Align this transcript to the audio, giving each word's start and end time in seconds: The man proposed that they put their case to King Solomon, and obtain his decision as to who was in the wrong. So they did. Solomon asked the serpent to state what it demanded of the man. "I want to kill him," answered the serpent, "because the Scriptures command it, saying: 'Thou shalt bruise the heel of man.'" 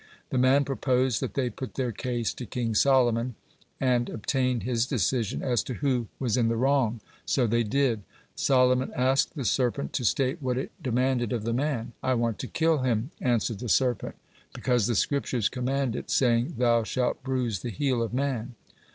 The 0.31 0.39
man 0.39 0.65
proposed 0.65 1.21
that 1.21 1.35
they 1.35 1.51
put 1.51 1.75
their 1.75 1.91
case 1.91 2.33
to 2.33 2.47
King 2.47 2.73
Solomon, 2.73 3.35
and 3.79 4.09
obtain 4.09 4.61
his 4.61 4.87
decision 4.87 5.43
as 5.43 5.61
to 5.65 5.75
who 5.75 6.07
was 6.17 6.37
in 6.37 6.47
the 6.47 6.55
wrong. 6.55 7.01
So 7.23 7.45
they 7.45 7.61
did. 7.61 8.01
Solomon 8.35 8.91
asked 8.95 9.35
the 9.35 9.45
serpent 9.45 9.93
to 9.93 10.03
state 10.03 10.41
what 10.41 10.57
it 10.57 10.71
demanded 10.81 11.31
of 11.31 11.43
the 11.43 11.53
man. 11.53 11.93
"I 12.01 12.15
want 12.15 12.39
to 12.39 12.47
kill 12.47 12.79
him," 12.79 13.11
answered 13.21 13.59
the 13.59 13.69
serpent, 13.69 14.15
"because 14.55 14.87
the 14.87 14.95
Scriptures 14.95 15.49
command 15.49 15.95
it, 15.95 16.09
saying: 16.09 16.55
'Thou 16.57 16.81
shalt 16.83 17.21
bruise 17.21 17.59
the 17.59 17.69
heel 17.69 18.01
of 18.01 18.11
man.'" 18.11 18.55